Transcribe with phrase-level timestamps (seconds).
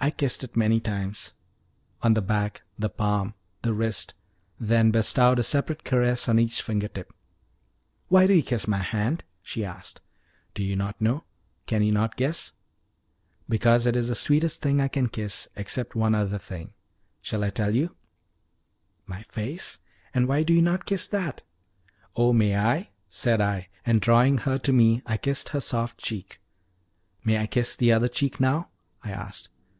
[0.00, 1.32] I kissed it many times
[2.02, 4.14] on the back, the palm, the wrist
[4.60, 7.12] then bestowed a separate caress on each finger tip.
[8.06, 10.00] "Why do you kiss my hand?" she asked.
[10.54, 11.24] "Do you not know
[11.66, 12.52] can you not guess?
[13.48, 16.74] Because it is the sweetest thing I can kiss, except one other thing.
[17.20, 17.96] Shall I tell you"
[19.14, 19.80] "My face?
[20.14, 21.42] And why do you not kiss that?"
[22.14, 26.40] "Oh, may I?" said I, and drawing her to me I kissed her soft cheek.
[27.24, 28.68] "May I kiss the other cheek now?"
[29.02, 29.48] I asked.